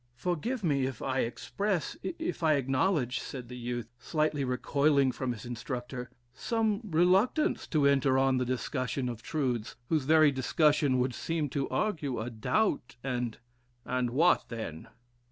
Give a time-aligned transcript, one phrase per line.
[0.15, 5.45] "Forgive me if I express if I acknowledge," said the youth, slightly recoiling from his
[5.45, 11.49] instructor, "some reluctance to enter on the discussion of truths, whose very discussion would seem
[11.49, 13.37] to argue a doubt, and"
[13.85, 14.87] "And what then!"